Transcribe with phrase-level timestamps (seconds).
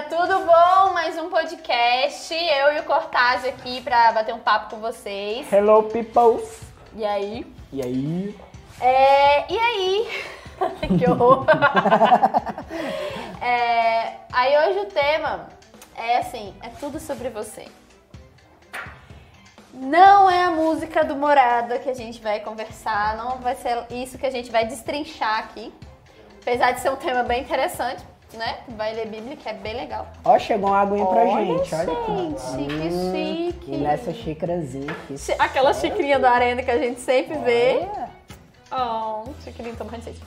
[0.00, 0.92] galera, tudo bom?
[0.92, 2.34] Mais um podcast.
[2.34, 5.50] Eu e o Cortázio aqui pra bater um papo com vocês.
[5.52, 6.62] Hello, peoples!
[6.94, 7.46] E aí?
[7.72, 8.36] E aí?
[8.80, 10.08] É, e aí?
[10.98, 11.44] que horror!
[13.42, 15.48] é, aí hoje o tema
[15.94, 17.66] é assim, é tudo sobre você.
[19.72, 24.18] Não é a música do Morada que a gente vai conversar, não vai ser isso
[24.18, 25.72] que a gente vai destrinchar aqui.
[26.40, 28.02] Apesar de ser um tema bem interessante,
[28.34, 28.58] né?
[28.68, 30.06] Vai ler Bíblia, que é bem legal.
[30.24, 32.56] Ó, chegou uma aguinha pra Olha, gente, olha gente, aqui.
[32.56, 33.72] que Hum, chique.
[33.72, 35.16] E nessa xícarazinha aqui.
[35.38, 37.86] Aquela xicrinha do Arena que a gente sempre vê.
[38.70, 39.24] Olha.
[39.26, 40.20] Oh, xicrinha tomando sede.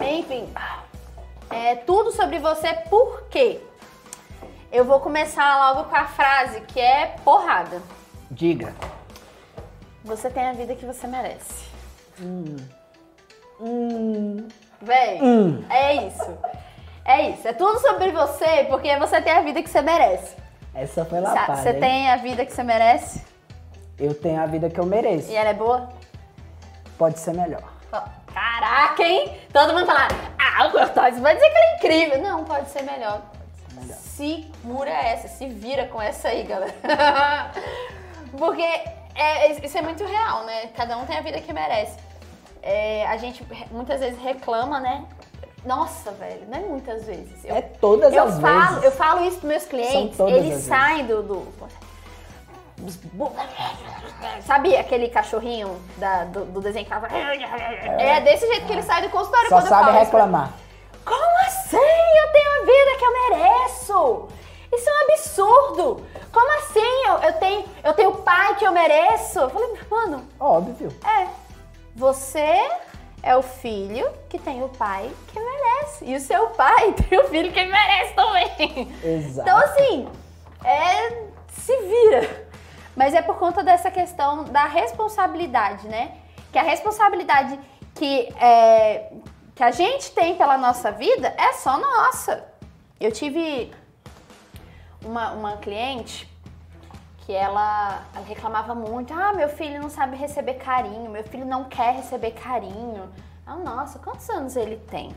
[0.00, 0.48] Enfim,
[1.50, 3.60] é tudo sobre você, por quê?
[4.70, 7.80] Eu vou começar logo com a frase que é porrada.
[8.30, 8.74] Diga.
[10.04, 11.66] Você tem a vida que você merece.
[12.20, 12.56] Hum,
[14.80, 15.64] Véi, hum.
[15.70, 16.38] é isso.
[17.04, 17.46] É isso.
[17.48, 20.36] É tudo sobre você porque você tem a vida que você merece.
[20.74, 21.80] Essa foi lapada, Você hein?
[21.80, 23.24] tem a vida que você merece
[23.98, 25.30] Eu tenho a vida que eu mereço.
[25.30, 25.88] e ela é boa?
[26.98, 27.62] Pode ser melhor.
[28.34, 29.40] Caraca, hein?
[29.50, 32.22] Todo mundo fala, ah, o Cortázio vai dizer que ele é incrível.
[32.22, 33.22] Não, pode ser melhor.
[33.72, 33.96] melhor.
[33.96, 36.74] Segura essa, se vira com essa aí, galera.
[38.36, 38.62] Porque
[39.14, 40.66] é, isso é muito real, né?
[40.76, 41.96] Cada um tem a vida que merece.
[42.68, 45.04] É, a gente muitas vezes reclama, né?
[45.64, 47.44] Nossa, velho, não é muitas vezes.
[47.44, 48.84] Eu, É todas eu as falo, vezes.
[48.84, 50.64] eu falo isso pros meus clientes, eles as vezes.
[50.66, 51.46] saem do, do-
[54.44, 57.08] Sabe aquele cachorrinho da- do, do desenho que fala...
[57.08, 60.20] É desse jeito que ele sai do consultório Só quando eu sabe falo isso pra-
[60.20, 60.52] reclamar.
[61.04, 61.76] como assim?
[61.76, 64.28] Eu tenho a vida que eu mereço.
[64.72, 66.06] Isso é um absurdo.
[66.32, 67.06] Como assim?
[67.08, 69.38] Eu, eu tenho, eu tenho o pai que eu mereço.
[69.38, 70.92] Eu falei, mano, Óbvio.
[71.04, 71.26] é.
[71.96, 72.70] Você
[73.22, 76.04] é o filho que tem o pai que merece.
[76.04, 78.92] E o seu pai tem o filho que merece também.
[79.02, 79.48] Exato.
[79.48, 80.08] Então, assim,
[80.62, 81.26] é.
[81.48, 82.46] Se vira.
[82.94, 86.18] Mas é por conta dessa questão da responsabilidade, né?
[86.52, 87.58] Que a responsabilidade
[87.94, 89.10] que, é,
[89.54, 92.46] que a gente tem pela nossa vida é só nossa.
[93.00, 93.72] Eu tive
[95.02, 96.30] uma, uma cliente
[97.26, 101.64] que ela, ela reclamava muito: ah, meu filho não sabe receber carinho, meu filho não
[101.64, 103.12] quer receber carinho.
[103.44, 105.14] Ah, nossa, quantos anos ele tem?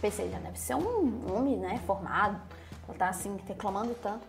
[0.00, 2.40] Pensei, já deve ser um homem, né, formado.
[2.88, 4.26] Ela tá assim, reclamando tanto.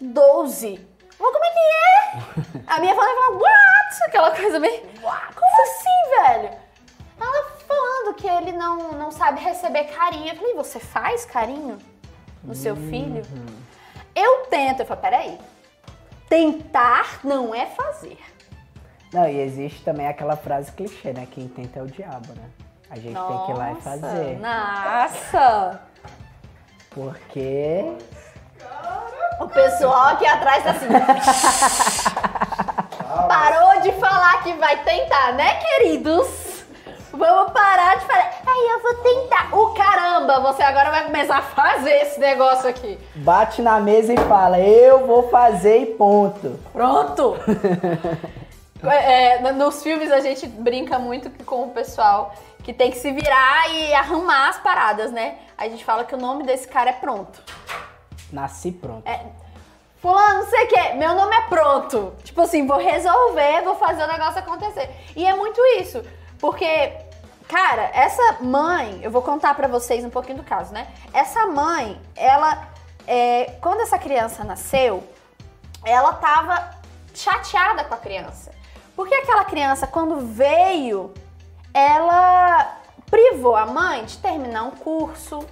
[0.00, 0.86] 12.
[1.18, 2.62] Mas como é que é?
[2.66, 4.04] A minha falava, falava, what?
[4.06, 6.58] Aquela coisa meio, como assim, velho?
[7.20, 10.28] Ela falando que ele não, não sabe receber carinho.
[10.28, 11.78] Eu falei, você faz carinho
[12.44, 13.22] no seu filho?
[14.14, 14.80] Eu tento.
[14.80, 15.38] Eu falei, peraí.
[16.28, 18.18] Tentar não é fazer.
[19.12, 21.26] Não, e existe também aquela frase clichê, né?
[21.30, 22.44] Quem tenta é o diabo, né?
[22.90, 24.38] A gente tem que ir lá e Nossa, fazer.
[24.38, 25.80] Nossa!
[26.90, 27.92] Porque
[29.40, 30.88] O pessoal aqui atrás tá assim.
[33.28, 36.64] Parou de falar que vai tentar, né, queridos?
[37.12, 38.37] Vamos parar de falar.
[38.58, 39.54] Eu vou tentar.
[39.54, 42.98] O caramba, você agora vai começar a fazer esse negócio aqui.
[43.16, 46.58] bate na mesa e fala, eu vou fazer e ponto.
[46.72, 47.36] Pronto!
[48.80, 52.32] É, nos filmes a gente brinca muito com o pessoal
[52.62, 55.36] que tem que se virar e arrumar as paradas, né?
[55.56, 57.42] A gente fala que o nome desse cara é pronto.
[58.32, 59.08] Nasci pronto.
[59.08, 59.20] É,
[60.00, 62.12] fulano, não sei o que, meu nome é pronto.
[62.22, 64.88] Tipo assim, vou resolver, vou fazer o negócio acontecer.
[65.16, 66.02] E é muito isso,
[66.38, 66.92] porque,
[67.48, 70.86] cara, essa mãe, eu vou contar pra vocês um pouquinho do caso, né?
[71.12, 72.68] Essa mãe, ela,
[73.06, 75.02] é, quando essa criança nasceu,
[75.84, 76.70] ela tava
[77.14, 78.52] chateada com a criança.
[78.94, 81.12] Porque aquela criança, quando veio,
[81.72, 82.76] ela
[83.10, 85.44] privou a mãe de terminar um curso,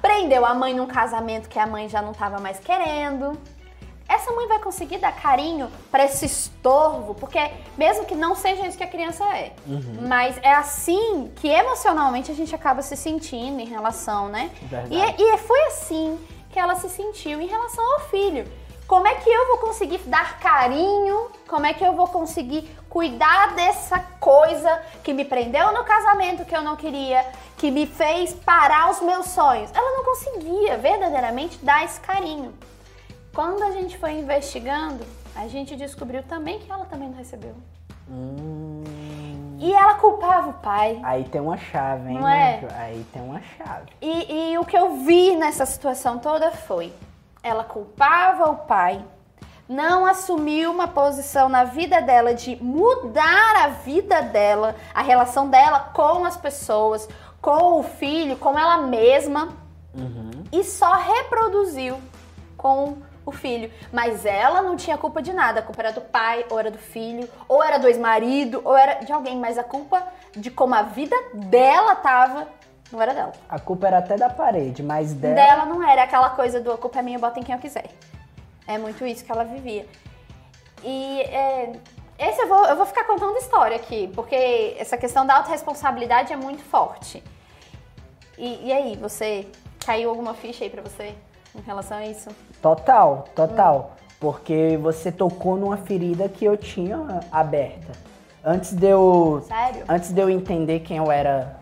[0.00, 3.38] prendeu a mãe num casamento que a mãe já não estava mais querendo.
[4.10, 7.38] Essa mãe vai conseguir dar carinho para esse estorvo, porque
[7.78, 9.52] mesmo que não seja isso que a criança é,
[10.08, 14.50] mas é assim que emocionalmente a gente acaba se sentindo em relação, né?
[14.90, 16.18] E, e foi assim
[16.50, 18.44] que ela se sentiu em relação ao filho.
[18.88, 21.30] Como é que eu vou conseguir dar carinho?
[21.46, 26.56] Como é que eu vou conseguir cuidar dessa coisa que me prendeu no casamento que
[26.56, 27.24] eu não queria,
[27.56, 29.70] que me fez parar os meus sonhos?
[29.72, 32.52] Ela não conseguia verdadeiramente dar esse carinho.
[33.34, 35.04] Quando a gente foi investigando,
[35.36, 37.54] a gente descobriu também que ela também não recebeu.
[38.08, 38.82] Hum,
[39.60, 40.98] E ela culpava o pai.
[41.04, 42.18] aí tem uma chave, hein?
[42.18, 42.60] Não é?
[42.60, 42.74] Manjo?
[42.76, 43.90] Aí tem uma chave.
[44.00, 46.92] E, e o que eu vi nessa situação toda foi:
[47.42, 49.04] ela culpava o pai,
[49.68, 55.90] não assumiu uma posição na vida dela de mudar a vida dela, a relação dela
[55.94, 57.08] com as pessoas,
[57.40, 59.48] com o filho, com ela mesma.
[60.50, 62.00] e só reproduziu
[62.56, 63.70] com o filho.
[63.92, 65.60] Mas ela não tinha culpa de nada.
[65.60, 69.04] A culpa era do pai, ou era do filho, ou era do ex-marido, ou era
[69.04, 69.38] de alguém.
[69.38, 70.02] Mas a culpa
[70.36, 72.48] de como a vida dela tava
[72.92, 73.32] não era dela.
[73.48, 75.34] A culpa era até da parede, mas dela.
[75.34, 77.88] Dela não era aquela coisa do a culpa é minha, bota em quem eu quiser.
[78.66, 79.86] É muito isso que ela vivia.
[80.82, 81.72] E é,
[82.18, 86.36] esse eu vou, eu vou ficar contando história aqui, porque essa questão da autorresponsabilidade é
[86.36, 87.22] muito forte.
[88.36, 89.46] E, e aí, você
[89.84, 91.14] caiu alguma ficha aí pra você
[91.54, 92.28] em relação a isso?
[92.60, 93.92] Total, total.
[93.92, 94.00] Hum.
[94.20, 97.92] Porque você tocou numa ferida que eu tinha aberta.
[98.44, 99.42] Antes de eu.
[99.46, 99.84] Sério?
[99.88, 101.56] Antes de eu entender quem eu era.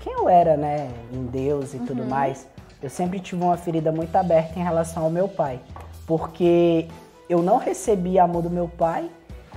[0.00, 0.88] Quem eu era, né?
[1.12, 1.86] Em Deus e uhum.
[1.86, 2.46] tudo mais.
[2.82, 5.60] Eu sempre tive uma ferida muito aberta em relação ao meu pai.
[6.06, 6.88] Porque
[7.28, 9.10] eu não recebia amor do meu pai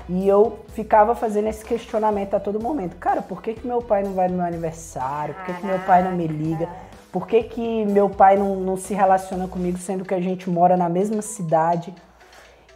[0.09, 2.97] e eu ficava fazendo esse questionamento a todo momento.
[2.97, 5.33] Cara, por que, que meu pai não vai no meu aniversário?
[5.35, 6.67] Por que, que meu pai não me liga?
[7.13, 10.75] Por que, que meu pai não, não se relaciona comigo, sendo que a gente mora
[10.75, 11.93] na mesma cidade?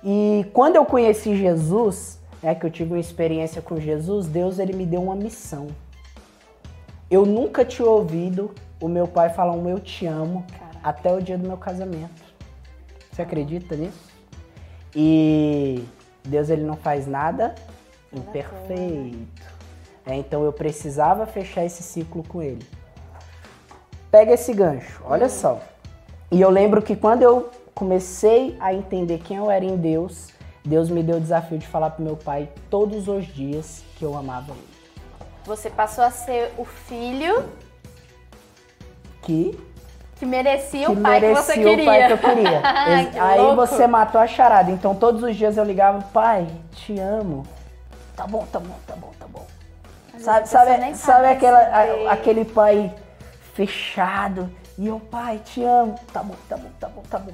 [0.03, 4.73] E quando eu conheci Jesus, é que eu tive uma experiência com Jesus, Deus ele
[4.73, 5.69] me deu uma missão.
[7.09, 10.79] Eu nunca tinha ouvido o meu pai falar um eu te amo Caraca.
[10.83, 12.23] até o dia do meu casamento.
[13.11, 14.11] Você acredita nisso?
[14.95, 15.83] E
[16.23, 17.55] Deus ele não faz nada
[18.13, 19.57] imperfeito.
[20.05, 22.76] É, então eu precisava fechar esse ciclo com ele
[24.11, 25.59] pega esse gancho, olha só.
[26.31, 30.29] E eu lembro que quando eu comecei a entender quem eu era em Deus,
[30.65, 34.17] Deus me deu o desafio de falar pro meu pai todos os dias que eu
[34.17, 34.77] amava ele.
[35.45, 37.45] Você passou a ser o filho
[39.21, 39.57] que
[40.17, 41.83] que merecia que o pai merecia que você queria.
[41.83, 42.61] o pai que eu queria.
[43.11, 43.55] que Aí louco.
[43.55, 44.71] você matou a charada.
[44.71, 47.45] Então todos os dias eu ligava, pai, te amo.
[48.15, 49.45] Tá bom, tá bom, tá bom, tá bom.
[50.17, 52.91] sabe, sabe, sabe aquela, a, aquele pai
[53.57, 54.49] fechado.
[54.77, 55.95] E eu, pai, te amo.
[56.13, 57.33] Tá bom, tá bom, tá bom, tá bom.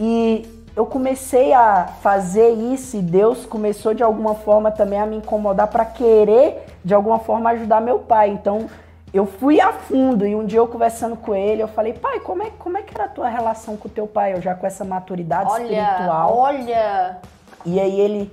[0.00, 5.16] E eu comecei a fazer isso e Deus começou de alguma forma também a me
[5.16, 8.30] incomodar para querer de alguma forma ajudar meu pai.
[8.30, 8.70] Então
[9.12, 12.42] eu fui a fundo e um dia eu conversando com ele, eu falei, pai, como
[12.42, 14.32] é, como é que era a tua relação com o teu pai?
[14.32, 16.38] Eu já com essa maturidade olha, espiritual.
[16.38, 17.18] Olha!
[17.66, 18.32] E aí ele.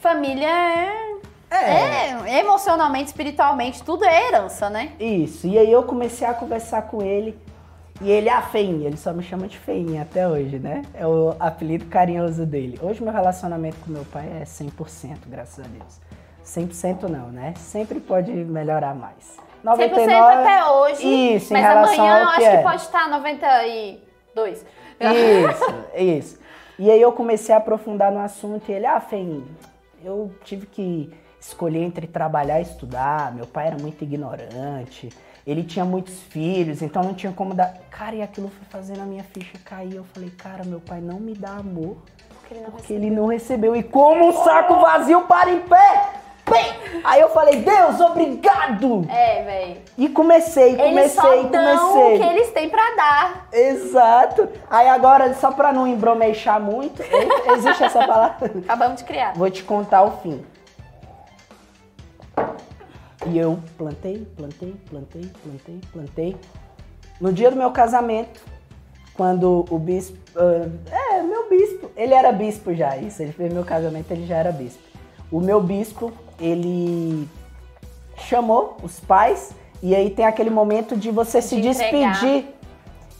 [0.00, 1.13] Família é
[1.56, 2.30] é.
[2.36, 2.38] é.
[2.40, 4.92] emocionalmente, espiritualmente, tudo é herança, né?
[4.98, 5.46] Isso.
[5.46, 7.38] E aí eu comecei a conversar com ele.
[8.00, 10.82] E ele, a ah, Feinha, ele só me chama de Feinha até hoje, né?
[10.94, 12.78] É o apelido carinhoso dele.
[12.82, 16.00] Hoje meu relacionamento com meu pai é 100%, graças a Deus.
[16.44, 17.54] 100% não, né?
[17.56, 19.38] Sempre pode melhorar mais.
[19.62, 21.34] 99, 100% até hoje.
[21.36, 22.56] Isso, mas amanhã eu acho é.
[22.56, 24.66] que pode estar 92.
[25.00, 26.38] Isso, isso.
[26.78, 29.42] E aí eu comecei a aprofundar no assunto e ele, ah, Feinha,
[30.04, 31.12] eu tive que
[31.46, 33.34] escolher entre trabalhar e estudar.
[33.34, 35.10] Meu pai era muito ignorante.
[35.46, 37.74] Ele tinha muitos filhos, então não tinha como dar.
[37.90, 39.94] Cara, e aquilo foi fazendo a minha ficha cair.
[39.94, 41.98] Eu falei, cara, meu pai não me dá amor
[42.28, 43.06] porque ele não, porque recebeu.
[43.06, 43.76] Ele não recebeu.
[43.76, 46.08] E como um saco vazio para em pé!
[46.50, 49.06] Bem, aí eu falei, Deus, obrigado!
[49.08, 49.76] É, velho.
[49.96, 52.16] E comecei, comecei, eles só dão comecei.
[52.16, 53.48] o que eles têm pra dar.
[53.50, 54.48] Exato.
[54.70, 57.02] Aí agora, só pra não embromeixar muito,
[57.56, 58.50] existe essa palavra?
[58.62, 59.32] Acabamos de criar.
[59.34, 60.44] Vou te contar o fim.
[63.26, 66.36] E eu plantei, plantei, plantei, plantei, plantei.
[67.20, 68.42] No dia do meu casamento,
[69.14, 70.18] quando o bispo.
[70.36, 71.90] Uh, é, meu bispo.
[71.96, 73.22] Ele era bispo já, isso.
[73.22, 74.82] Ele fez meu casamento, ele já era bispo.
[75.30, 77.28] O meu bispo, ele
[78.16, 82.46] chamou os pais e aí tem aquele momento de você de se entregar, despedir.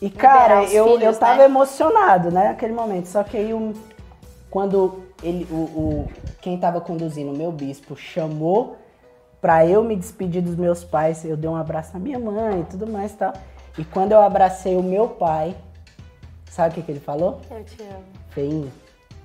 [0.01, 1.45] E, cara, eu, filhos, eu tava né?
[1.45, 3.07] emocionado, né, naquele momento.
[3.07, 3.73] Só que aí, um,
[4.51, 6.09] quando ele, o, o,
[6.41, 8.77] quem tava conduzindo, o meu bispo, chamou
[9.45, 12.65] para eu me despedir dos meus pais, eu dei um abraço na minha mãe e
[12.65, 13.35] tudo mais e tal.
[13.77, 15.55] E quando eu abracei o meu pai,
[16.51, 17.43] sabe o que, que ele falou?
[17.51, 18.05] Eu te amo.
[18.31, 18.73] Feinho,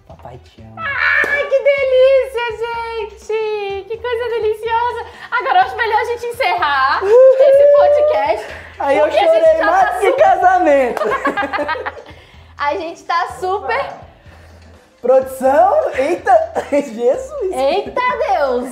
[0.06, 0.76] papai te ama.
[0.76, 3.88] Ai, que delícia, gente!
[3.88, 5.06] Que coisa deliciosa!
[5.32, 8.56] Agora acho melhor a gente encerrar esse podcast.
[8.78, 11.02] Aí eu chorei mais tá que casamento.
[12.58, 14.10] a gente tá super
[15.02, 17.54] Produção, eita, Jesus!
[17.54, 18.70] Eita Deus!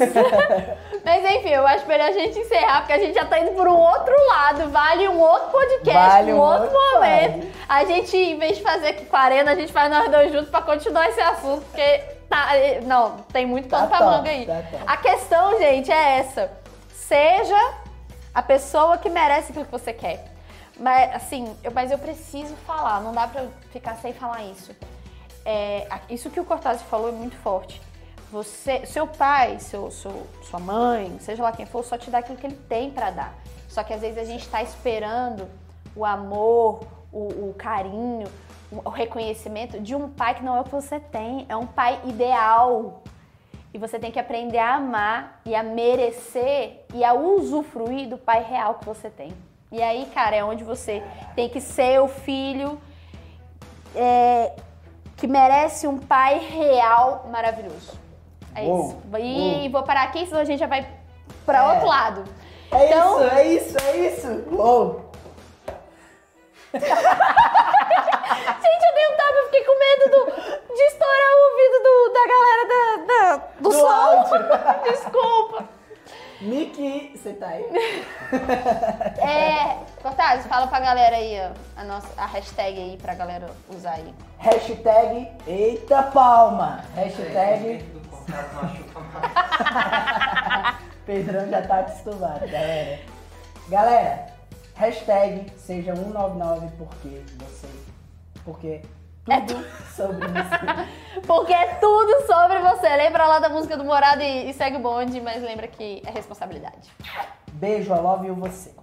[1.07, 3.67] Mas enfim, eu acho melhor a gente encerrar, porque a gente já tá indo por
[3.67, 4.69] um outro lado.
[4.69, 7.47] Vale um outro podcast, vale um, outro, outro momento.
[7.67, 10.31] A gente, em vez de fazer aqui com a Arena, a gente faz nós dois
[10.31, 12.49] juntos pra continuar esse assunto, porque tá.
[12.85, 14.45] Não, tem muito pano tá pra manga aí.
[14.45, 16.51] Tá a questão, gente, é essa.
[16.93, 17.73] Seja
[18.33, 20.25] a pessoa que merece aquilo que você quer.
[20.77, 24.75] Mas, assim, eu, mas eu preciso falar, não dá pra ficar sem falar isso
[25.49, 27.81] é, isso que o Cortázar falou é muito forte.
[28.31, 32.37] Você, seu pai, seu, seu, sua mãe, seja lá quem for, só te dá aquilo
[32.37, 33.33] que ele tem para dar.
[33.69, 35.47] Só que às vezes a gente está esperando
[35.95, 36.81] o amor,
[37.11, 38.27] o, o carinho,
[38.71, 41.99] o reconhecimento de um pai que não é o que você tem, é um pai
[42.05, 43.01] ideal.
[43.73, 48.43] E você tem que aprender a amar e a merecer e a usufruir do pai
[48.43, 49.31] real que você tem.
[49.71, 51.03] E aí, cara, é onde você
[51.35, 52.79] tem que ser o filho
[53.95, 54.53] é,
[55.17, 58.06] que merece um pai real maravilhoso.
[58.57, 58.97] É Uou, isso.
[59.19, 59.71] E uou.
[59.71, 60.85] vou parar aqui, senão a gente já vai
[61.45, 61.63] para É.
[61.73, 62.23] outro lado.
[62.71, 64.27] É Então- isso, é isso, é isso.
[64.51, 65.07] Uou.
[66.73, 66.85] Gente,
[68.85, 70.31] eu dei um tapa, eu fiquei com medo do-
[70.75, 72.81] de estourar o ouvido do- da galera da,
[73.37, 74.23] da- do, Do som.
[74.83, 75.63] Desculpa.
[76.39, 77.65] Miki, você tá aí?
[79.17, 81.49] É, Cortaz, fala pra galera aí, ó,
[81.81, 84.13] a, nossa, a hashtag aí pra galera usar aí.
[84.37, 86.83] Hashtag Eita Palma.
[86.93, 87.83] Hashtag
[88.27, 90.77] contato machuca mais.
[91.05, 92.99] Pedrão já tá acostumado, galera.
[93.69, 94.27] Galera,
[94.75, 97.67] hashtag seja 199 porque você.
[98.43, 98.81] Porque
[99.25, 101.21] tudo sobre você.
[101.27, 102.95] Porque é tudo sobre você.
[102.95, 106.11] Lembra lá da música do Morado e, e segue o bonde, mas lembra que é
[106.11, 106.89] responsabilidade.
[107.51, 108.73] Beijo, I love you vocês.